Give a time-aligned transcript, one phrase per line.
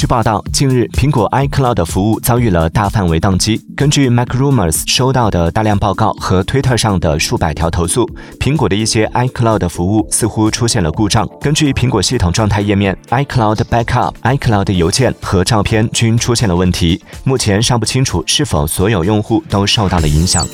[0.00, 3.60] 据报道，近日苹果 iCloud 服务遭遇了大范围宕机。
[3.76, 8.08] 根据 MacRumors 收到的大量报告和 Twitter 上的数百条投诉，
[8.38, 11.28] 苹果的一些 iCloud 服务似乎出现了故障。
[11.40, 17.02] 根据苹果系统状态页面，iCloud Backup、iCloud 邮件和照片均出现了问题。
[17.24, 20.46] 目前尚不清楚是否所有用户都受到了影响。